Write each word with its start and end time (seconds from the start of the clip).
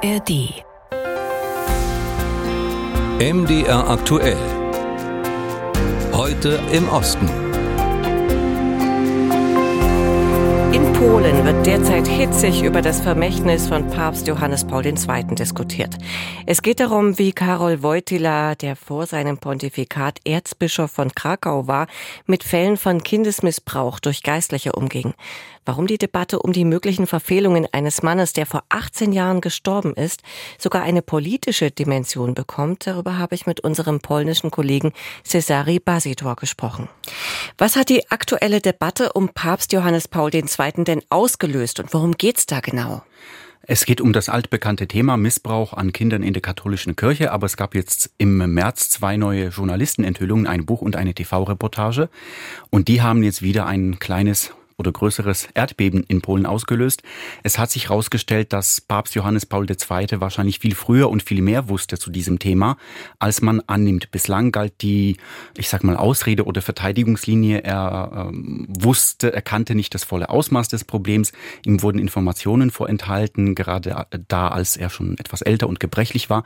ARD. 0.00 0.62
MDR 3.18 3.90
aktuell. 3.90 4.36
Heute 6.12 6.60
im 6.70 6.88
Osten. 6.88 7.28
In 10.72 10.92
Polen 10.92 11.44
wird 11.44 11.66
derzeit 11.66 12.06
hitzig 12.06 12.62
über 12.62 12.80
das 12.80 13.00
Vermächtnis 13.00 13.66
von 13.66 13.88
Papst 13.88 14.28
Johannes 14.28 14.64
Paul 14.64 14.86
II. 14.86 14.94
diskutiert. 15.34 15.96
Es 16.46 16.62
geht 16.62 16.78
darum, 16.78 17.18
wie 17.18 17.32
Karol 17.32 17.82
Wojtyla, 17.82 18.54
der 18.54 18.76
vor 18.76 19.06
seinem 19.06 19.38
Pontifikat 19.38 20.20
Erzbischof 20.24 20.92
von 20.92 21.12
Krakau 21.12 21.66
war, 21.66 21.88
mit 22.26 22.44
Fällen 22.44 22.76
von 22.76 23.02
Kindesmissbrauch 23.02 23.98
durch 23.98 24.22
Geistliche 24.22 24.72
umging. 24.72 25.14
Warum 25.68 25.86
die 25.86 25.98
Debatte 25.98 26.38
um 26.38 26.54
die 26.54 26.64
möglichen 26.64 27.06
Verfehlungen 27.06 27.66
eines 27.72 28.02
Mannes, 28.02 28.32
der 28.32 28.46
vor 28.46 28.62
18 28.70 29.12
Jahren 29.12 29.42
gestorben 29.42 29.92
ist, 29.92 30.22
sogar 30.56 30.80
eine 30.80 31.02
politische 31.02 31.70
Dimension 31.70 32.32
bekommt, 32.32 32.86
darüber 32.86 33.18
habe 33.18 33.34
ich 33.34 33.46
mit 33.46 33.60
unserem 33.60 34.00
polnischen 34.00 34.50
Kollegen 34.50 34.94
Cesari 35.26 35.78
Basitor 35.78 36.36
gesprochen. 36.36 36.88
Was 37.58 37.76
hat 37.76 37.90
die 37.90 38.10
aktuelle 38.10 38.62
Debatte 38.62 39.12
um 39.12 39.28
Papst 39.28 39.74
Johannes 39.74 40.08
Paul 40.08 40.34
II. 40.34 40.84
denn 40.84 41.02
ausgelöst 41.10 41.80
und 41.80 41.92
worum 41.92 42.12
geht's 42.12 42.46
da 42.46 42.60
genau? 42.60 43.02
Es 43.60 43.84
geht 43.84 44.00
um 44.00 44.14
das 44.14 44.30
altbekannte 44.30 44.88
Thema 44.88 45.18
Missbrauch 45.18 45.74
an 45.74 45.92
Kindern 45.92 46.22
in 46.22 46.32
der 46.32 46.40
katholischen 46.40 46.96
Kirche, 46.96 47.30
aber 47.30 47.44
es 47.44 47.58
gab 47.58 47.74
jetzt 47.74 48.10
im 48.16 48.38
März 48.54 48.88
zwei 48.88 49.18
neue 49.18 49.48
Journalistenenthüllungen, 49.48 50.46
ein 50.46 50.64
Buch 50.64 50.80
und 50.80 50.96
eine 50.96 51.12
TV-Reportage. 51.12 52.08
Und 52.70 52.88
die 52.88 53.02
haben 53.02 53.22
jetzt 53.22 53.42
wieder 53.42 53.66
ein 53.66 53.98
kleines 53.98 54.54
oder 54.78 54.92
größeres 54.92 55.48
Erdbeben 55.54 56.04
in 56.04 56.20
Polen 56.20 56.46
ausgelöst. 56.46 57.02
Es 57.42 57.58
hat 57.58 57.70
sich 57.70 57.88
herausgestellt, 57.88 58.52
dass 58.52 58.80
Papst 58.80 59.16
Johannes 59.16 59.44
Paul 59.44 59.66
II. 59.68 60.20
wahrscheinlich 60.20 60.60
viel 60.60 60.74
früher 60.76 61.10
und 61.10 61.24
viel 61.24 61.42
mehr 61.42 61.68
wusste 61.68 61.98
zu 61.98 62.10
diesem 62.10 62.38
Thema, 62.38 62.76
als 63.18 63.42
man 63.42 63.60
annimmt. 63.66 64.12
Bislang 64.12 64.52
galt 64.52 64.80
die, 64.80 65.16
ich 65.56 65.68
sag 65.68 65.82
mal, 65.82 65.96
Ausrede 65.96 66.44
oder 66.44 66.62
Verteidigungslinie. 66.62 67.64
Er 67.64 68.28
ähm, 68.30 68.68
wusste, 68.68 69.32
er 69.32 69.42
kannte 69.42 69.74
nicht 69.74 69.94
das 69.94 70.04
volle 70.04 70.28
Ausmaß 70.28 70.68
des 70.68 70.84
Problems. 70.84 71.32
Ihm 71.66 71.82
wurden 71.82 71.98
Informationen 71.98 72.70
vorenthalten, 72.70 73.56
gerade 73.56 74.06
da, 74.28 74.48
als 74.48 74.76
er 74.76 74.90
schon 74.90 75.18
etwas 75.18 75.42
älter 75.42 75.68
und 75.68 75.80
gebrechlich 75.80 76.30
war. 76.30 76.44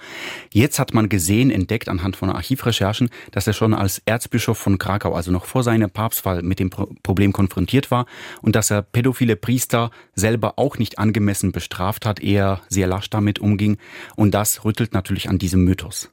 Jetzt 0.53 0.79
hat 0.79 0.95
man 0.95 1.11
gesehen, 1.11 1.51
entdeckt 1.51 1.91
anhand 1.91 2.17
von 2.17 2.31
Archivrecherchen, 2.31 3.11
dass 3.31 3.47
er 3.47 3.53
schon 3.53 3.75
als 3.75 4.01
Erzbischof 4.07 4.57
von 4.57 4.79
Krakau, 4.79 5.13
also 5.15 5.31
noch 5.31 5.45
vor 5.45 5.63
seiner 5.63 5.89
Papstwahl, 5.89 6.43
mit 6.43 6.59
dem 6.61 6.71
Problem 6.71 7.35
konfrontiert 7.35 7.91
war 7.91 8.07
und 8.41 8.57
dass 8.57 8.71
er 8.71 8.83
pädophile 8.83 9.37
Priester 9.37 9.91
selber 10.15 10.55
auch 10.57 10.79
nicht 10.79 10.99
angemessen 10.99 11.53
bestraft 11.53 12.07
hat, 12.07 12.21
eher 12.21 12.61
sehr 12.69 12.87
lasch 12.87 13.11
damit 13.11 13.39
umging. 13.39 13.79
Und 14.17 14.33
das 14.33 14.65
rüttelt 14.65 14.95
natürlich 14.95 15.29
an 15.29 15.39
diesem 15.39 15.65
Mythos. 15.65 16.11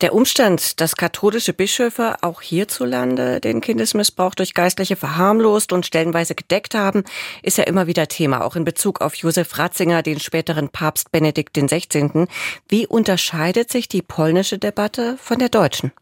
Der 0.00 0.14
Umstand, 0.14 0.80
dass 0.80 0.96
katholische 0.96 1.52
Bischöfe 1.52 2.16
auch 2.22 2.42
hierzulande 2.42 3.40
den 3.40 3.60
Kindesmissbrauch 3.60 4.34
durch 4.34 4.54
Geistliche 4.54 4.96
verharmlost 4.96 5.72
und 5.72 5.86
stellenweise 5.86 6.34
gedeckt 6.34 6.74
haben, 6.74 7.04
ist 7.42 7.58
ja 7.58 7.64
immer 7.64 7.86
wieder 7.86 8.06
Thema, 8.06 8.44
auch 8.44 8.56
in 8.56 8.64
Bezug 8.64 9.00
auf 9.00 9.14
Josef 9.14 9.58
Ratzinger, 9.58 10.02
den 10.02 10.20
späteren 10.20 10.68
Papst 10.68 11.10
Benedikt 11.10 11.56
XVI. 11.56 12.26
Wie 12.68 12.86
unterscheidet 12.86 13.70
sich 13.72 13.88
die 13.88 14.02
polnische 14.02 14.58
Debatte 14.58 15.16
von 15.20 15.38
der 15.38 15.48
deutschen? 15.48 15.92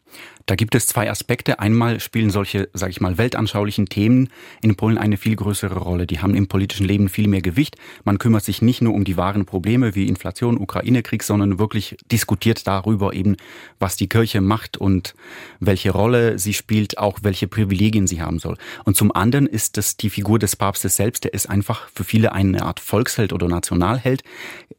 Da 0.47 0.55
gibt 0.55 0.75
es 0.75 0.87
zwei 0.87 1.11
Aspekte. 1.11 1.59
Einmal 1.59 1.99
spielen 1.99 2.29
solche, 2.29 2.69
sage 2.73 2.91
ich 2.91 3.01
mal, 3.01 3.17
weltanschaulichen 3.17 3.87
Themen 3.87 4.29
in 4.61 4.77
Polen 4.77 4.97
eine 4.97 5.17
viel 5.17 5.35
größere 5.35 5.77
Rolle. 5.77 6.07
Die 6.07 6.19
haben 6.19 6.35
im 6.35 6.47
politischen 6.47 6.87
Leben 6.87 7.09
viel 7.09 7.27
mehr 7.27 7.41
Gewicht. 7.41 7.75
Man 8.05 8.17
kümmert 8.17 8.45
sich 8.45 8.61
nicht 8.61 8.81
nur 8.81 8.93
um 8.93 9.03
die 9.03 9.17
wahren 9.17 9.45
Probleme 9.45 9.93
wie 9.93 10.07
Inflation, 10.07 10.57
Ukraine-Krieg, 10.57 11.21
sondern 11.23 11.59
wirklich 11.59 11.97
diskutiert 12.09 12.65
darüber 12.65 13.13
eben, 13.13 13.35
was 13.77 13.97
die 13.97 14.07
Kirche 14.07 14.39
macht 14.39 14.77
und 14.77 15.15
welche 15.59 15.91
Rolle 15.91 16.39
sie 16.39 16.53
spielt, 16.53 16.97
auch 16.97 17.19
welche 17.23 17.49
Privilegien 17.49 18.07
sie 18.07 18.21
haben 18.21 18.39
soll. 18.39 18.57
Und 18.85 18.95
zum 18.95 19.13
anderen 19.13 19.47
ist 19.47 19.77
es 19.77 19.97
die 19.97 20.09
Figur 20.09 20.39
des 20.39 20.55
Papstes 20.55 20.95
selbst, 20.95 21.25
der 21.25 21.33
ist 21.33 21.49
einfach 21.49 21.89
für 21.93 22.05
viele 22.05 22.31
eine 22.31 22.61
Art 22.61 22.79
Volksheld 22.79 23.33
oder 23.33 23.49
Nationalheld. 23.49 24.23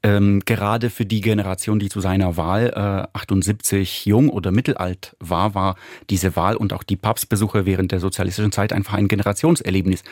Ähm, 0.02 0.40
gerade 0.46 0.88
für 0.88 1.04
die 1.04 1.20
Generation, 1.20 1.78
die 1.78 1.90
zu 1.90 2.00
seiner 2.00 2.38
Wahl 2.38 3.08
äh, 3.14 3.18
78 3.18 4.06
jung 4.06 4.30
oder 4.30 4.50
mittelalt 4.50 5.14
war 5.30 5.76
diese 6.10 6.36
Wahl 6.36 6.56
und 6.56 6.72
auch 6.72 6.82
die 6.82 6.96
Papstbesuche 6.96 7.66
während 7.66 7.92
der 7.92 8.00
sozialistischen 8.00 8.52
Zeit 8.52 8.72
einfach 8.72 8.94
ein 8.94 9.08
Generationserlebnis. 9.08 10.02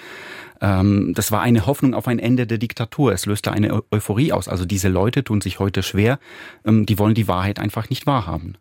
Ähm, 0.60 1.12
das 1.14 1.32
war 1.32 1.42
eine 1.42 1.66
Hoffnung 1.66 1.94
auf 1.94 2.08
ein 2.08 2.18
Ende 2.18 2.46
der 2.46 2.58
Diktatur. 2.58 3.12
Es 3.12 3.26
löste 3.26 3.52
eine 3.52 3.82
Euphorie 3.90 4.32
aus. 4.32 4.48
Also 4.48 4.64
diese 4.64 4.88
Leute 4.88 5.24
tun 5.24 5.40
sich 5.40 5.58
heute 5.58 5.82
schwer. 5.82 6.18
Ähm, 6.64 6.86
die 6.86 6.98
wollen 6.98 7.14
die 7.14 7.28
Wahrheit 7.28 7.58
einfach 7.58 7.90
nicht 7.90 8.06
wahrhaben. 8.06 8.56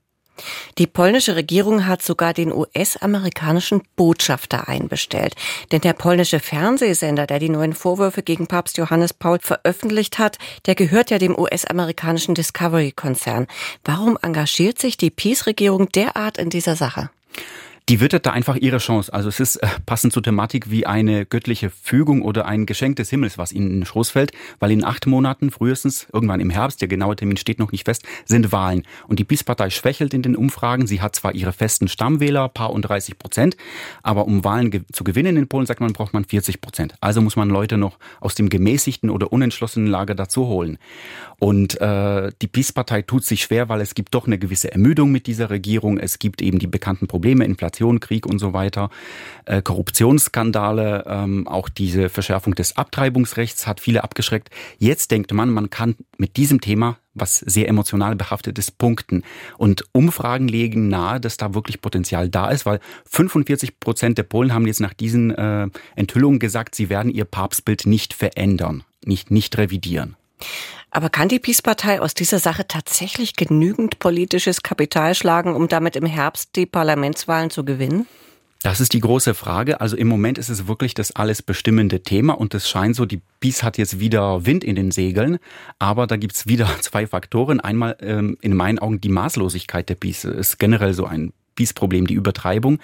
Die 0.77 0.87
polnische 0.87 1.35
Regierung 1.35 1.85
hat 1.85 2.01
sogar 2.01 2.33
den 2.33 2.51
US-amerikanischen 2.51 3.81
Botschafter 3.95 4.67
einbestellt. 4.67 5.35
Denn 5.71 5.81
der 5.81 5.93
polnische 5.93 6.39
Fernsehsender, 6.39 7.27
der 7.27 7.39
die 7.39 7.49
neuen 7.49 7.73
Vorwürfe 7.73 8.23
gegen 8.23 8.47
Papst 8.47 8.77
Johannes 8.77 9.13
Paul 9.13 9.39
veröffentlicht 9.39 10.19
hat, 10.19 10.37
der 10.65 10.75
gehört 10.75 11.11
ja 11.11 11.17
dem 11.17 11.37
US-amerikanischen 11.37 12.35
Discovery-Konzern. 12.35 13.47
Warum 13.83 14.17
engagiert 14.21 14.79
sich 14.79 14.97
die 14.97 15.09
Peace-Regierung 15.09 15.89
derart 15.89 16.37
in 16.37 16.49
dieser 16.49 16.75
Sache? 16.75 17.09
Die 17.87 17.99
wittert 17.99 18.25
da 18.25 18.31
einfach 18.31 18.55
ihre 18.55 18.79
Chance. 18.79 19.13
Also 19.13 19.29
es 19.29 19.39
ist 19.39 19.57
äh, 19.57 19.67
passend 19.85 20.11
zur 20.11 20.23
Thematik 20.23 20.71
wie 20.71 20.87
eine 20.87 21.25
göttliche 21.25 21.69
Fügung 21.69 22.23
oder 22.23 22.47
ein 22.47 22.65
Geschenk 22.65 22.95
des 22.95 23.11
Himmels, 23.11 23.37
was 23.37 23.51
ihnen 23.51 23.67
in 23.67 23.79
den 23.81 23.85
Schoß 23.85 24.09
fällt, 24.09 24.31
weil 24.59 24.71
in 24.71 24.83
acht 24.83 25.05
Monaten, 25.05 25.51
frühestens 25.51 26.07
irgendwann 26.11 26.39
im 26.39 26.49
Herbst, 26.49 26.81
der 26.81 26.87
genaue 26.87 27.15
Termin 27.15 27.37
steht 27.37 27.59
noch 27.59 27.71
nicht 27.71 27.85
fest, 27.85 28.03
sind 28.25 28.51
Wahlen. 28.51 28.83
Und 29.07 29.19
die 29.19 29.23
PiS-Partei 29.23 29.69
schwächelt 29.69 30.15
in 30.15 30.23
den 30.23 30.35
Umfragen. 30.35 30.87
Sie 30.87 30.99
hat 30.99 31.15
zwar 31.15 31.35
ihre 31.35 31.53
festen 31.53 31.87
Stammwähler, 31.87 32.49
paar 32.49 32.71
und 32.71 32.81
30 32.81 33.19
Prozent, 33.19 33.55
aber 34.01 34.25
um 34.25 34.43
Wahlen 34.43 34.71
ge 34.71 34.81
zu 34.91 35.03
gewinnen 35.03 35.37
in 35.37 35.47
Polen, 35.47 35.67
sagt 35.67 35.79
man, 35.79 35.93
braucht 35.93 36.13
man 36.13 36.25
40 36.25 36.61
Prozent. 36.61 36.95
Also 37.01 37.21
muss 37.21 37.35
man 37.35 37.49
Leute 37.49 37.77
noch 37.77 37.99
aus 38.19 38.33
dem 38.33 38.49
gemäßigten 38.49 39.11
oder 39.11 39.31
unentschlossenen 39.31 39.87
Lager 39.87 40.15
dazu 40.15 40.47
holen. 40.47 40.79
Und 41.37 41.79
äh, 41.81 42.31
die 42.41 42.47
PiS-Partei 42.47 43.03
tut 43.03 43.25
sich 43.25 43.43
schwer, 43.43 43.69
weil 43.69 43.81
es 43.81 43.93
gibt 43.93 44.15
doch 44.15 44.25
eine 44.25 44.39
gewisse 44.39 44.71
Ermüdung 44.71 45.11
mit 45.11 45.27
dieser 45.27 45.51
Regierung. 45.51 45.99
Es 45.99 46.17
gibt 46.17 46.41
eben 46.41 46.57
die 46.57 46.67
bekannten 46.67 47.07
Probleme, 47.07 47.45
Inflation, 47.45 47.74
Inflation, 47.75 47.99
Krieg 47.99 48.25
und 48.25 48.39
so 48.39 48.53
weiter, 48.53 48.89
äh, 49.45 49.61
Korruptionsskandale, 49.61 51.05
ähm, 51.07 51.47
auch 51.47 51.69
diese 51.69 52.09
Verschärfung 52.09 52.55
des 52.55 52.77
Abtreibungsrechts 52.77 53.67
hat 53.67 53.79
viele 53.79 54.03
abgeschreckt. 54.03 54.49
Jetzt 54.77 55.11
denkt 55.11 55.33
man, 55.33 55.49
man 55.49 55.69
kann 55.69 55.95
mit 56.17 56.37
diesem 56.37 56.61
Thema 56.61 56.97
was 57.17 57.39
sehr 57.39 57.69
emotional 57.69 58.17
behaftet 58.17 58.59
ist, 58.59 58.77
punkten. 58.77 59.23
Und 59.57 59.85
Umfragen 59.93 60.49
legen 60.49 60.89
nahe, 60.89 61.21
dass 61.21 61.37
da 61.37 61.53
wirklich 61.53 61.79
Potenzial 61.79 62.27
da 62.27 62.49
ist, 62.49 62.65
weil 62.65 62.81
45 63.09 63.79
Prozent 63.79 64.17
der 64.17 64.23
Polen 64.23 64.53
haben 64.53 64.67
jetzt 64.67 64.81
nach 64.81 64.93
diesen 64.93 65.31
äh, 65.31 65.69
Enthüllungen 65.95 66.39
gesagt, 66.39 66.75
sie 66.75 66.89
werden 66.89 67.09
ihr 67.09 67.23
Papstbild 67.23 67.85
nicht 67.85 68.13
verändern, 68.13 68.83
nicht, 69.05 69.31
nicht 69.31 69.57
revidieren. 69.57 70.17
Aber 70.95 71.09
kann 71.09 71.27
die 71.27 71.39
Peace-Partei 71.39 71.99
aus 71.99 72.13
dieser 72.13 72.39
Sache 72.39 72.69
tatsächlich 72.69 73.35
genügend 73.35 73.99
politisches 73.99 74.63
Kapital 74.63 75.13
schlagen, 75.13 75.53
um 75.53 75.67
damit 75.67 75.97
im 75.97 76.05
Herbst 76.05 76.55
die 76.55 76.65
Parlamentswahlen 76.65 77.49
zu 77.49 77.65
gewinnen? 77.65 78.07
Das 78.63 78.79
ist 78.79 78.93
die 78.93 79.01
große 79.01 79.33
Frage. 79.33 79.81
Also 79.81 79.97
im 79.97 80.07
Moment 80.07 80.37
ist 80.37 80.47
es 80.47 80.67
wirklich 80.69 80.93
das 80.93 81.11
alles 81.11 81.41
bestimmende 81.41 82.01
Thema 82.01 82.39
und 82.39 82.53
es 82.53 82.69
scheint 82.69 82.95
so, 82.95 83.05
die 83.05 83.19
Peace 83.41 83.61
hat 83.61 83.77
jetzt 83.77 83.99
wieder 83.99 84.45
Wind 84.45 84.63
in 84.63 84.77
den 84.77 84.91
Segeln, 84.91 85.39
aber 85.79 86.07
da 86.07 86.15
gibt's 86.15 86.47
wieder 86.47 86.69
zwei 86.79 87.07
Faktoren. 87.07 87.59
Einmal 87.59 87.97
ähm, 87.99 88.37
in 88.39 88.55
meinen 88.55 88.79
Augen 88.79 89.01
die 89.01 89.09
Maßlosigkeit 89.09 89.89
der 89.89 89.95
Peace 89.95 90.23
ist 90.23 90.59
generell 90.59 90.93
so 90.93 91.03
ein 91.03 91.33
Peace-Problem, 91.55 92.07
die 92.07 92.13
Übertreibung, 92.13 92.79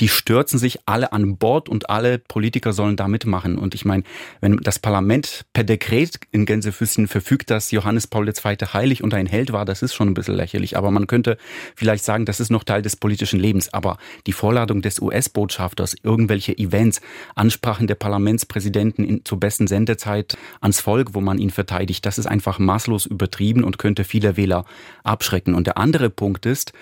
die 0.00 0.08
stürzen 0.08 0.58
sich 0.58 0.80
alle 0.86 1.12
an 1.12 1.36
Bord 1.36 1.68
und 1.68 1.88
alle 1.90 2.18
Politiker 2.18 2.72
sollen 2.72 2.96
da 2.96 3.08
mitmachen. 3.08 3.58
Und 3.58 3.74
ich 3.74 3.84
meine, 3.84 4.02
wenn 4.40 4.56
das 4.58 4.78
Parlament 4.78 5.44
per 5.52 5.64
Dekret 5.64 6.18
in 6.32 6.46
Gänsefüßchen 6.46 7.08
verfügt, 7.08 7.50
dass 7.50 7.70
Johannes 7.70 8.06
Paul 8.06 8.28
II. 8.28 8.56
heilig 8.72 9.02
und 9.02 9.14
ein 9.14 9.26
Held 9.26 9.52
war, 9.52 9.64
das 9.64 9.82
ist 9.82 9.94
schon 9.94 10.08
ein 10.08 10.14
bisschen 10.14 10.34
lächerlich. 10.34 10.76
Aber 10.76 10.90
man 10.90 11.06
könnte 11.06 11.38
vielleicht 11.74 12.04
sagen, 12.04 12.24
das 12.24 12.40
ist 12.40 12.50
noch 12.50 12.64
Teil 12.64 12.82
des 12.82 12.96
politischen 12.96 13.38
Lebens. 13.38 13.72
Aber 13.72 13.98
die 14.26 14.32
Vorladung 14.32 14.82
des 14.82 15.00
US-Botschafters, 15.00 15.94
irgendwelche 16.02 16.56
Events, 16.58 17.00
Ansprachen 17.34 17.86
der 17.86 17.94
Parlamentspräsidenten 17.94 19.04
in, 19.04 19.24
zur 19.24 19.38
besten 19.38 19.66
Sendezeit 19.66 20.36
ans 20.60 20.80
Volk, 20.80 21.14
wo 21.14 21.20
man 21.20 21.38
ihn 21.38 21.50
verteidigt, 21.50 22.04
das 22.06 22.18
ist 22.18 22.26
einfach 22.26 22.58
maßlos 22.58 23.06
übertrieben 23.06 23.64
und 23.64 23.78
könnte 23.78 24.04
viele 24.04 24.36
Wähler 24.36 24.64
abschrecken. 25.04 25.54
Und 25.54 25.66
der 25.66 25.78
andere 25.78 26.10
Punkt 26.10 26.46
ist, 26.46 26.72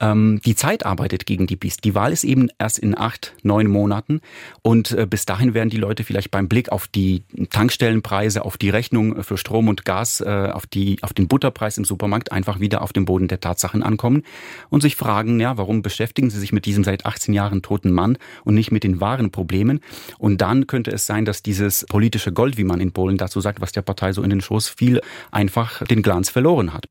ähm, 0.00 0.40
die 0.44 0.54
Zeit 0.54 0.85
arbeitet 0.86 1.26
gegen 1.26 1.46
die 1.46 1.56
BIS. 1.56 1.78
Die 1.78 1.94
Wahl 1.94 2.12
ist 2.12 2.24
eben 2.24 2.48
erst 2.58 2.78
in 2.78 2.96
acht, 2.96 3.34
neun 3.42 3.66
Monaten 3.66 4.20
und 4.62 4.92
äh, 4.92 5.06
bis 5.06 5.26
dahin 5.26 5.52
werden 5.54 5.70
die 5.70 5.76
Leute 5.76 6.04
vielleicht 6.04 6.30
beim 6.30 6.48
Blick 6.48 6.70
auf 6.70 6.86
die 6.86 7.24
Tankstellenpreise, 7.50 8.44
auf 8.44 8.56
die 8.56 8.70
Rechnung 8.70 9.22
für 9.22 9.36
Strom 9.36 9.68
und 9.68 9.84
Gas, 9.84 10.20
äh, 10.20 10.50
auf, 10.52 10.66
die, 10.66 10.98
auf 11.02 11.12
den 11.12 11.28
Butterpreis 11.28 11.78
im 11.78 11.84
Supermarkt 11.84 12.32
einfach 12.32 12.60
wieder 12.60 12.82
auf 12.82 12.92
dem 12.92 13.04
Boden 13.04 13.28
der 13.28 13.40
Tatsachen 13.40 13.82
ankommen 13.82 14.22
und 14.70 14.80
sich 14.80 14.96
fragen, 14.96 15.40
ja, 15.40 15.58
warum 15.58 15.82
beschäftigen 15.82 16.30
sie 16.30 16.38
sich 16.38 16.52
mit 16.52 16.64
diesem 16.64 16.84
seit 16.84 17.04
18 17.06 17.34
Jahren 17.34 17.62
toten 17.62 17.92
Mann 17.92 18.18
und 18.44 18.54
nicht 18.54 18.70
mit 18.70 18.84
den 18.84 19.00
wahren 19.00 19.30
Problemen? 19.30 19.80
Und 20.18 20.40
dann 20.40 20.66
könnte 20.66 20.90
es 20.92 21.06
sein, 21.06 21.24
dass 21.24 21.42
dieses 21.42 21.84
politische 21.86 22.32
Gold, 22.32 22.56
wie 22.56 22.64
man 22.64 22.80
in 22.80 22.92
Polen 22.92 23.16
dazu 23.16 23.40
sagt, 23.40 23.60
was 23.60 23.72
der 23.72 23.82
Partei 23.82 24.12
so 24.12 24.22
in 24.22 24.30
den 24.30 24.40
Schoß 24.40 24.68
fiel, 24.68 25.00
einfach 25.30 25.84
den 25.84 26.02
Glanz 26.02 26.30
verloren 26.30 26.72
hat. 26.72 26.86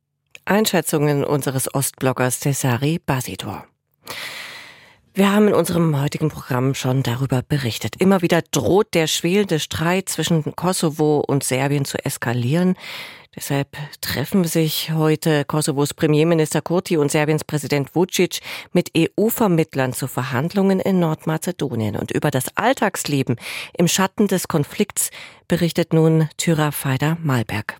Einschätzungen 0.45 1.23
unseres 1.23 1.73
Ostbloggers 1.73 2.39
Cesari 2.39 2.99
Basidor. 3.03 3.65
Wir 5.13 5.31
haben 5.31 5.47
in 5.47 5.53
unserem 5.53 6.01
heutigen 6.01 6.27
Programm 6.27 6.73
schon 6.73 7.01
darüber 7.01 7.41
berichtet. 7.41 7.95
Immer 7.99 8.21
wieder 8.21 8.41
droht 8.51 8.93
der 8.93 9.07
schwelende 9.07 9.59
Streit 9.59 10.09
zwischen 10.09 10.57
Kosovo 10.57 11.23
und 11.25 11.43
Serbien 11.43 11.85
zu 11.85 12.03
eskalieren. 12.03 12.75
Deshalb 13.33 13.77
treffen 14.01 14.45
sich 14.45 14.91
heute 14.93 15.45
Kosovos 15.45 15.93
Premierminister 15.93 16.61
Kurti 16.61 16.97
und 16.97 17.11
Serbiens 17.11 17.43
Präsident 17.43 17.93
Vucic 17.95 18.39
mit 18.73 18.91
EU-Vermittlern 18.97 19.93
zu 19.93 20.07
Verhandlungen 20.07 20.79
in 20.79 20.99
Nordmazedonien. 20.99 21.97
Und 21.97 22.11
über 22.11 22.31
das 22.31 22.55
Alltagsleben 22.57 23.37
im 23.77 23.87
Schatten 23.87 24.27
des 24.27 24.47
Konflikts 24.47 25.11
berichtet 25.47 25.93
nun 25.93 26.29
Tyra 26.37 26.71
Feider 26.71 27.17
Malberg. 27.21 27.77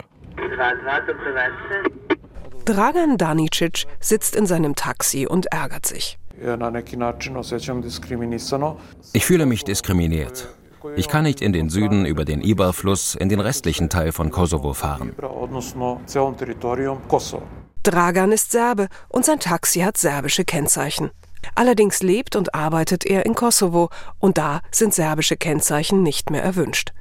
Dragan 2.66 3.18
Danicic 3.20 3.86
sitzt 4.00 4.36
in 4.36 4.48
seinem 4.48 4.74
Taxi 4.74 5.28
und 5.28 5.46
ärgert 5.52 5.86
sich. 5.86 6.18
Ich 9.14 9.26
fühle 9.26 9.46
mich 9.46 9.64
diskriminiert. 9.64 10.48
Ich 10.96 11.08
kann 11.08 11.24
nicht 11.24 11.42
in 11.42 11.54
den 11.54 11.70
Süden 11.70 12.06
über 12.08 12.26
den 12.26 12.42
Ibar-Fluss 12.42 13.14
in 13.14 13.30
den 13.30 13.40
restlichen 13.40 13.90
Teil 13.90 14.12
von 14.12 14.32
Kosovo 14.32 14.74
fahren. 14.74 15.14
Dragan 17.84 18.32
ist 18.32 18.52
Serbe 18.52 18.88
und 19.10 19.26
sein 19.26 19.40
Taxi 19.40 19.82
hat 19.82 19.98
serbische 19.98 20.44
Kennzeichen. 20.44 21.12
Allerdings 21.54 22.02
lebt 22.02 22.36
und 22.36 22.56
arbeitet 22.56 23.06
er 23.06 23.28
in 23.28 23.36
Kosovo 23.36 23.90
und 24.18 24.40
da 24.40 24.62
sind 24.72 24.96
serbische 24.96 25.38
Kennzeichen 25.38 26.02
nicht 26.02 26.32
mehr 26.32 26.44
erwünscht. 26.44 26.94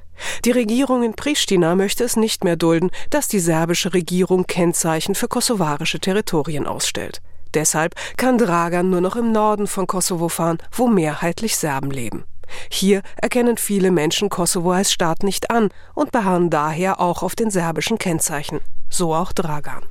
Die 0.43 0.51
Regierung 0.51 1.03
in 1.03 1.13
Pristina 1.13 1.75
möchte 1.75 2.03
es 2.03 2.15
nicht 2.15 2.43
mehr 2.43 2.55
dulden, 2.55 2.91
dass 3.09 3.27
die 3.27 3.39
serbische 3.39 3.93
Regierung 3.93 4.45
Kennzeichen 4.45 5.15
für 5.15 5.27
kosovarische 5.27 5.99
Territorien 5.99 6.67
ausstellt. 6.67 7.21
Deshalb 7.53 7.95
kann 8.17 8.37
Dragan 8.37 8.89
nur 8.89 9.01
noch 9.01 9.15
im 9.15 9.31
Norden 9.31 9.67
von 9.67 9.87
Kosovo 9.87 10.29
fahren, 10.29 10.57
wo 10.71 10.87
mehrheitlich 10.87 11.55
Serben 11.55 11.89
leben. 11.89 12.25
Hier 12.69 13.01
erkennen 13.15 13.57
viele 13.57 13.91
Menschen 13.91 14.29
Kosovo 14.29 14.71
als 14.71 14.91
Staat 14.91 15.23
nicht 15.23 15.49
an 15.49 15.69
und 15.93 16.11
beharren 16.11 16.49
daher 16.49 16.99
auch 16.99 17.23
auf 17.23 17.35
den 17.35 17.49
serbischen 17.49 17.97
Kennzeichen. 17.97 18.59
So 18.89 19.15
auch 19.15 19.33
Dragan. 19.33 19.83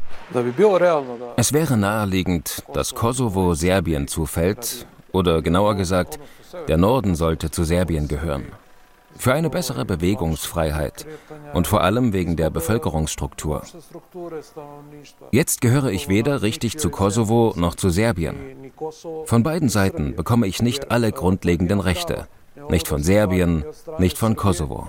Es 1.37 1.53
wäre 1.53 1.76
naheliegend, 1.76 2.62
dass 2.73 2.94
Kosovo 2.94 3.55
Serbien 3.55 4.06
zufällt, 4.09 4.87
oder 5.11 5.43
genauer 5.43 5.75
gesagt, 5.75 6.19
der 6.69 6.76
Norden 6.76 7.15
sollte 7.15 7.50
zu 7.50 7.65
Serbien 7.65 8.09
gehören 8.09 8.47
für 9.16 9.32
eine 9.32 9.50
bessere 9.50 9.84
Bewegungsfreiheit 9.84 11.06
und 11.52 11.66
vor 11.66 11.82
allem 11.82 12.12
wegen 12.12 12.37
der 12.37 12.50
Bevölkerungsstruktur. 12.50 13.62
Jetzt 15.31 15.61
gehöre 15.61 15.90
ich 15.90 16.08
weder 16.08 16.43
richtig 16.43 16.78
zu 16.78 16.90
Kosovo 16.90 17.55
noch 17.56 17.75
zu 17.75 17.90
Serbien. 17.90 18.37
Von 19.26 19.43
beiden 19.43 19.69
Seiten 19.69 20.16
bekomme 20.16 20.46
ich 20.46 20.62
nicht 20.62 20.90
alle 20.90 21.12
grundlegenden 21.12 21.81
Rechte. 21.81 22.28
Nicht 22.69 22.88
von 22.88 23.02
Serbien, 23.02 23.64
nicht 23.99 24.16
von 24.16 24.37
Kosovo. 24.37 24.87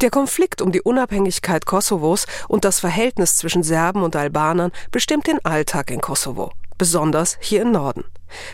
Der 0.00 0.10
Konflikt 0.10 0.60
um 0.60 0.72
die 0.72 0.82
Unabhängigkeit 0.82 1.64
Kosovos 1.64 2.26
und 2.48 2.64
das 2.64 2.80
Verhältnis 2.80 3.36
zwischen 3.36 3.62
Serben 3.62 4.02
und 4.02 4.16
Albanern 4.16 4.72
bestimmt 4.90 5.26
den 5.26 5.42
Alltag 5.44 5.90
in 5.90 6.00
Kosovo, 6.00 6.52
besonders 6.76 7.38
hier 7.40 7.62
im 7.62 7.72
Norden. 7.72 8.04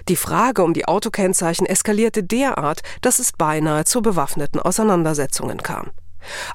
Die 0.08 0.16
Frage 0.16 0.62
um 0.62 0.74
die 0.74 0.86
Autokennzeichen 0.86 1.66
eskalierte 1.66 2.22
derart, 2.22 2.82
dass 3.00 3.18
es 3.18 3.32
beinahe 3.32 3.84
zu 3.84 4.02
bewaffneten 4.02 4.60
Auseinandersetzungen 4.60 5.62
kam. 5.62 5.90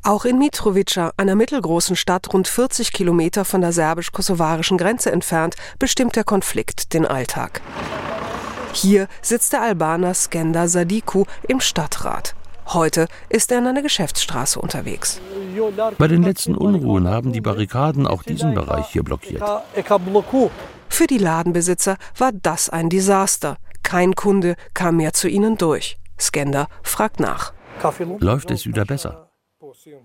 Auch 0.04 0.26
in 0.26 0.38
Mitrovica, 0.38 1.12
einer 1.18 1.36
mittelgroßen 1.36 1.96
Stadt 1.96 2.34
rund 2.34 2.48
40 2.48 2.94
Kilometer 2.94 3.46
von 3.46 3.62
der 3.62 3.74
serbisch-kosovarischen 3.74 4.78
Grenze 4.78 5.12
entfernt, 5.12 5.56
bestimmt 5.80 6.16
der 6.16 6.24
Konflikt 6.24 6.94
den 6.94 7.06
Alltag. 7.06 7.62
Hier 8.74 9.08
sitzt 9.22 9.54
der 9.54 9.62
Albaner 9.62 10.14
Skender 10.14 10.68
Sadiku 10.68 11.26
im 11.48 11.60
Stadtrat. 11.60 12.36
Heute 12.68 13.08
ist 13.30 13.52
er 13.52 13.60
in 13.60 13.68
einer 13.68 13.82
Geschäftsstraße 13.82 14.60
unterwegs. 14.60 15.22
Bei 15.98 16.08
den 16.08 16.22
letzten 16.22 16.54
Unruhen 16.54 17.08
haben 17.08 17.32
die 17.32 17.42
Barrikaden 17.42 18.06
auch 18.06 18.24
diesen 18.24 18.54
Bereich 18.54 18.88
hier 18.88 19.04
blockiert. 19.04 19.42
Für 20.90 21.08
die 21.08 21.18
Ladenbesitzer 21.18 21.98
war 22.18 22.32
das 22.32 22.70
ein 22.70 22.90
Desaster. 22.90 23.58
Kein 23.84 24.16
Kunde 24.16 24.56
kam 24.74 24.98
mehr 24.98 25.14
zu 25.14 25.28
ihnen 25.28 25.58
durch. 25.58 25.98
Skender 26.20 26.68
fragt 26.84 27.20
nach. 27.20 27.54
Läuft 28.20 28.52
es 28.52 28.66
wieder 28.66 28.86
besser? 28.86 29.32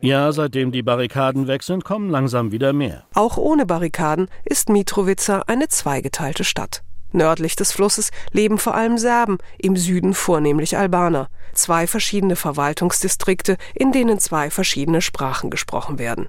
Ja, 0.01 0.33
seitdem 0.33 0.73
die 0.73 0.83
Barrikaden 0.83 1.47
weg 1.47 1.63
sind, 1.63 1.85
kommen 1.85 2.11
langsam 2.11 2.53
wieder 2.53 2.73
mehr. 2.73 3.05
Auch 3.15 3.37
ohne 3.37 3.67
Barrikaden 3.67 4.29
ist 4.45 4.69
Mitrovica 4.69 5.43
eine 5.47 5.69
zweigeteilte 5.69 6.45
Stadt. 6.45 6.83
Nördlich 7.13 7.57
des 7.57 7.73
Flusses 7.73 8.11
leben 8.33 8.59
vor 8.59 8.75
allem 8.75 8.97
Serben, 8.97 9.39
im 9.59 9.77
Süden 9.77 10.15
vornehmlich 10.15 10.79
Albaner. 10.79 11.29
Zwei 11.53 11.87
verschiedene 11.87 12.37
Verwaltungsdistrikte, 12.37 13.57
in 13.75 13.93
denen 13.93 14.19
zwei 14.19 14.51
verschiedene 14.51 15.03
Sprachen 15.03 15.51
gesprochen 15.51 15.99
werden. 15.99 16.29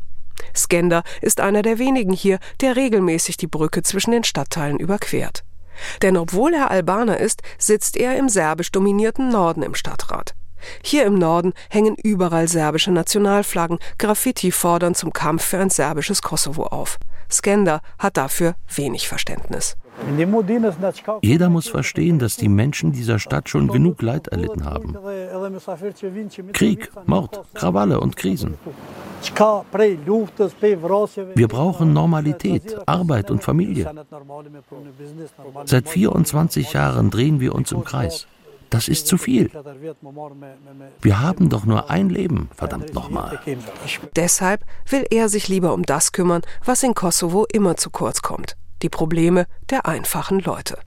Skender 0.56 1.04
ist 1.22 1.40
einer 1.40 1.62
der 1.62 1.80
wenigen 1.80 2.14
hier, 2.14 2.40
der 2.62 2.76
regelmäßig 2.76 3.38
die 3.38 3.48
Brücke 3.48 3.84
zwischen 3.84 4.12
den 4.12 4.24
Stadtteilen 4.24 4.78
überquert. 4.78 5.44
Denn 6.02 6.18
obwohl 6.18 6.54
er 6.54 6.72
Albaner 6.72 7.20
ist, 7.20 7.42
sitzt 7.58 7.98
er 7.98 8.18
im 8.18 8.30
serbisch 8.30 8.72
dominierten 8.72 9.30
Norden 9.30 9.64
im 9.64 9.76
Stadtrat. 9.76 10.36
Hier 10.82 11.06
im 11.06 11.16
Norden 11.16 11.54
hängen 11.70 11.96
überall 12.02 12.48
serbische 12.48 12.92
Nationalflaggen, 12.92 13.80
Graffiti 13.98 14.52
fordern 14.52 14.96
zum 14.96 15.12
Kampf 15.12 15.44
für 15.44 15.60
ein 15.60 15.70
serbisches 15.70 16.22
Kosovo 16.22 16.64
auf. 16.64 16.98
Skender 17.30 17.82
hat 18.00 18.18
dafür 18.18 18.56
wenig 18.76 19.08
Verständnis. 19.08 19.76
Jeder 21.22 21.50
muss 21.50 21.68
verstehen, 21.68 22.20
dass 22.20 22.36
die 22.36 22.50
Menschen 22.50 22.92
dieser 22.92 23.20
Stadt 23.20 23.50
schon 23.50 23.68
genug 23.68 24.02
Leid 24.02 24.28
erlitten 24.28 24.66
haben. 24.66 24.98
Krieg, 26.52 26.92
Mord, 27.06 27.42
Krawalle 27.54 28.00
und 28.00 28.16
Krisen. 28.16 28.58
Wir 31.36 31.48
brauchen 31.48 31.94
Normalität, 31.94 32.78
Arbeit 32.88 33.32
und 33.32 33.44
Familie. 33.44 33.92
Seit 35.66 35.90
24 35.90 36.74
Jahren 36.74 37.10
drehen 37.10 37.40
wir 37.40 37.56
uns 37.56 37.72
im 37.72 37.84
Kreis. 37.84 38.28
Das 38.70 38.88
ist 38.88 39.08
zu 39.08 39.18
viel. 39.18 39.52
Wir 41.02 41.22
haben 41.22 41.50
doch 41.50 41.66
nur 41.66 41.92
ein 41.92 42.10
Leben, 42.10 42.50
verdammt 42.56 42.94
nochmal. 42.94 43.40
Deshalb 44.16 44.66
will 44.90 45.06
er 45.12 45.30
sich 45.30 45.48
lieber 45.48 45.74
um 45.74 45.84
das 45.84 46.12
kümmern, 46.12 46.42
was 46.66 46.82
in 46.82 46.96
Kosovo 46.96 47.46
immer 47.52 47.78
zu 47.78 47.92
kurz 47.92 48.22
kommt 48.22 48.56
die 48.84 48.90
Probleme 48.90 49.48
der 49.70 49.88
einfachen 49.88 50.40
Leute. 50.40 50.78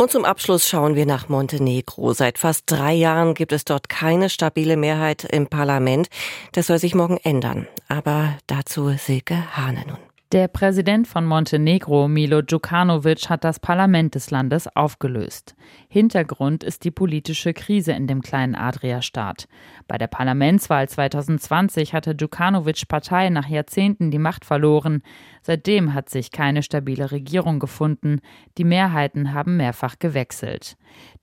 Und 0.00 0.12
zum 0.12 0.24
Abschluss 0.24 0.68
schauen 0.68 0.94
wir 0.94 1.06
nach 1.06 1.28
Montenegro. 1.28 2.12
Seit 2.12 2.38
fast 2.38 2.70
drei 2.70 2.94
Jahren 2.94 3.34
gibt 3.34 3.52
es 3.52 3.64
dort 3.64 3.88
keine 3.88 4.30
stabile 4.30 4.76
Mehrheit 4.76 5.24
im 5.24 5.48
Parlament. 5.48 6.08
Das 6.52 6.68
soll 6.68 6.78
sich 6.78 6.94
morgen 6.94 7.16
ändern. 7.16 7.66
Aber 7.88 8.38
dazu 8.46 8.90
Silke 8.96 9.56
Hane 9.56 9.84
nun. 9.88 10.07
Der 10.30 10.46
Präsident 10.46 11.08
von 11.08 11.24
Montenegro, 11.24 12.06
Milo 12.06 12.42
Djukanovic, 12.42 13.30
hat 13.30 13.44
das 13.44 13.58
Parlament 13.58 14.14
des 14.14 14.30
Landes 14.30 14.68
aufgelöst. 14.76 15.54
Hintergrund 15.88 16.62
ist 16.62 16.84
die 16.84 16.90
politische 16.90 17.54
Krise 17.54 17.92
in 17.92 18.06
dem 18.06 18.20
kleinen 18.20 18.54
Adria-Staat. 18.54 19.48
Bei 19.86 19.96
der 19.96 20.08
Parlamentswahl 20.08 20.86
2020 20.86 21.94
hatte 21.94 22.14
Djukanovics 22.14 22.84
Partei 22.84 23.30
nach 23.30 23.48
Jahrzehnten 23.48 24.10
die 24.10 24.18
Macht 24.18 24.44
verloren. 24.44 25.00
Seitdem 25.40 25.94
hat 25.94 26.10
sich 26.10 26.30
keine 26.30 26.62
stabile 26.62 27.10
Regierung 27.10 27.58
gefunden. 27.58 28.20
Die 28.58 28.64
Mehrheiten 28.64 29.32
haben 29.32 29.56
mehrfach 29.56 29.98
gewechselt. 29.98 30.76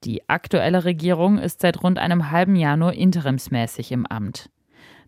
Die 0.03 0.27
aktuelle 0.29 0.83
Regierung 0.83 1.37
ist 1.37 1.61
seit 1.61 1.83
rund 1.83 1.99
einem 1.99 2.31
halben 2.31 2.55
Jahr 2.55 2.75
nur 2.75 2.93
interimsmäßig 2.93 3.91
im 3.91 4.07
Amt. 4.07 4.49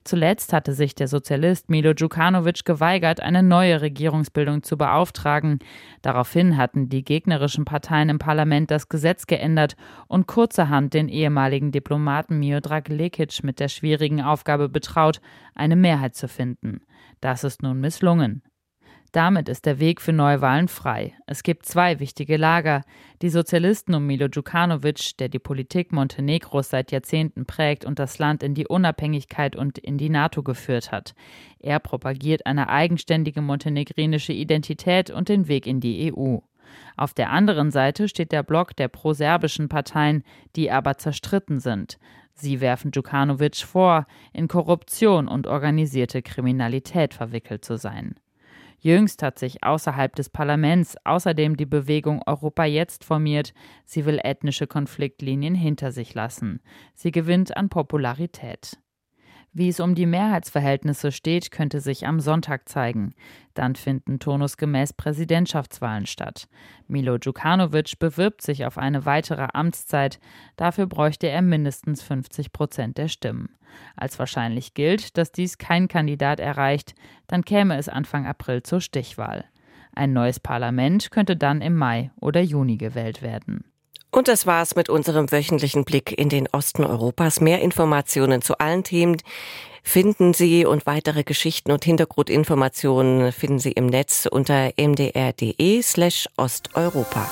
Zuletzt 0.07 0.53
hatte 0.53 0.71
sich 0.71 0.95
der 0.95 1.09
Sozialist 1.09 1.69
Milo 1.69 1.93
Djukanovic 1.93 2.63
geweigert, 2.63 3.19
eine 3.19 3.43
neue 3.43 3.81
Regierungsbildung 3.81 4.63
zu 4.63 4.77
beauftragen. 4.77 5.59
Daraufhin 6.01 6.55
hatten 6.55 6.87
die 6.87 7.03
gegnerischen 7.03 7.65
Parteien 7.65 8.07
im 8.07 8.17
Parlament 8.17 8.71
das 8.71 8.87
Gesetz 8.87 9.27
geändert 9.27 9.75
und 10.07 10.25
kurzerhand 10.25 10.93
den 10.93 11.09
ehemaligen 11.09 11.73
Diplomaten 11.73 12.39
Miodrag 12.39 12.87
Lekic 12.87 13.43
mit 13.43 13.59
der 13.59 13.67
schwierigen 13.67 14.21
Aufgabe 14.21 14.69
betraut, 14.69 15.19
eine 15.55 15.75
Mehrheit 15.75 16.15
zu 16.15 16.29
finden. 16.29 16.79
Das 17.19 17.43
ist 17.43 17.61
nun 17.61 17.81
misslungen. 17.81 18.46
Damit 19.13 19.47
ist 19.47 19.65
der 19.65 19.79
Weg 19.79 20.01
für 20.01 20.11
Neuwahlen 20.11 20.67
frei. 20.67 21.13
Es 21.27 21.41
gibt 21.41 21.65
zwei 21.65 21.99
wichtige 21.99 22.35
Lager. 22.35 22.83
Die 23.21 23.29
Sozialisten 23.29 23.95
um 23.95 24.05
Milo 24.05 24.27
Djukanovic, 24.27 25.17
der 25.17 25.29
die 25.29 25.39
Politik 25.39 25.93
Montenegros 25.93 26.69
seit 26.69 26.91
Jahrzehnten 26.91 27.45
prägt 27.45 27.85
und 27.85 27.99
das 27.99 28.19
Land 28.19 28.43
in 28.43 28.53
die 28.53 28.67
Unabhängigkeit 28.67 29.55
und 29.55 29.77
in 29.77 29.97
die 29.97 30.09
NATO 30.09 30.43
geführt 30.43 30.91
hat. 30.91 31.15
Er 31.59 31.79
propagiert 31.79 32.45
eine 32.45 32.67
eigenständige 32.67 33.41
montenegrinische 33.41 34.33
Identität 34.33 35.09
und 35.09 35.29
den 35.29 35.47
Weg 35.47 35.67
in 35.67 35.79
die 35.79 36.13
EU. 36.13 36.39
Auf 36.97 37.13
der 37.13 37.31
anderen 37.31 37.71
Seite 37.71 38.09
steht 38.09 38.33
der 38.33 38.43
Block 38.43 38.75
der 38.75 38.89
proserbischen 38.89 39.69
Parteien, 39.69 40.23
die 40.57 40.69
aber 40.69 40.97
zerstritten 40.97 41.61
sind. 41.61 41.97
Sie 42.33 42.59
werfen 42.59 42.91
Djukanovic 42.91 43.57
vor, 43.57 44.05
in 44.33 44.49
Korruption 44.49 45.27
und 45.29 45.47
organisierte 45.47 46.21
Kriminalität 46.21 47.13
verwickelt 47.13 47.63
zu 47.63 47.77
sein. 47.77 48.15
Jüngst 48.79 49.23
hat 49.23 49.39
sich 49.39 49.63
außerhalb 49.63 50.15
des 50.15 50.29
Parlaments 50.29 50.95
außerdem 51.03 51.57
die 51.57 51.65
Bewegung 51.65 52.21
Europa 52.25 52.63
jetzt 52.65 53.03
formiert. 53.03 53.53
Sie 53.85 54.05
will 54.05 54.19
ethnische 54.23 54.67
Konfliktlinien 54.67 55.55
hinter 55.55 55.91
sich 55.91 56.13
lassen. 56.13 56.61
Sie 56.93 57.11
gewinnt 57.11 57.57
an 57.57 57.69
Popularität. 57.69 58.77
Wie 59.53 59.69
es 59.69 59.79
um 59.79 59.95
die 59.95 60.05
Mehrheitsverhältnisse 60.05 61.11
steht, 61.11 61.51
könnte 61.51 61.79
sich 61.79 62.05
am 62.05 62.19
Sonntag 62.19 62.69
zeigen. 62.69 63.13
Dann 63.53 63.75
finden 63.75 64.19
turnusgemäß 64.19 64.93
Präsidentschaftswahlen 64.93 66.05
statt. 66.05 66.47
Milo 66.87 67.17
Djukanovic 67.17 67.97
bewirbt 67.97 68.41
sich 68.41 68.65
auf 68.65 68.77
eine 68.77 69.05
weitere 69.05 69.47
Amtszeit. 69.53 70.19
Dafür 70.57 70.85
bräuchte 70.85 71.27
er 71.27 71.41
mindestens 71.41 72.03
50 72.03 72.53
Prozent 72.53 72.97
der 72.97 73.07
Stimmen. 73.07 73.49
Als 73.95 74.19
wahrscheinlich 74.19 74.73
gilt, 74.73 75.17
dass 75.17 75.31
dies 75.31 75.57
kein 75.57 75.87
Kandidat 75.87 76.39
erreicht, 76.39 76.93
dann 77.27 77.43
käme 77.43 77.77
es 77.77 77.89
Anfang 77.89 78.27
April 78.27 78.63
zur 78.63 78.81
Stichwahl. 78.81 79.45
Ein 79.95 80.13
neues 80.13 80.39
Parlament 80.39 81.09
könnte 81.09 81.35
dann 81.35 81.61
im 81.61 81.75
Mai 81.75 82.11
oder 82.19 82.41
Juni 82.41 82.77
gewählt 82.77 83.23
werden. 83.23 83.65
Und 84.17 84.27
das 84.27 84.47
war's 84.47 84.75
mit 84.75 84.89
unserem 84.89 85.31
wöchentlichen 85.31 85.85
Blick 85.85 86.11
in 86.11 86.27
den 86.27 86.47
Osten 86.51 86.83
Europas. 86.83 87.39
Mehr 87.39 87.61
Informationen 87.61 88.41
zu 88.41 88.57
allen 88.57 88.83
Themen 88.83 89.17
finden 89.83 90.33
Sie 90.33 90.65
und 90.65 90.87
weitere 90.87 91.23
Geschichten 91.23 91.71
und 91.71 91.85
Hintergrundinformationen 91.85 93.31
finden 93.31 93.59
Sie 93.59 93.73
im 93.73 93.85
Netz 93.85 94.27
unter 94.29 94.71
mdr.de 94.75 95.83
slash 95.83 96.27
Osteuropa. 96.35 97.29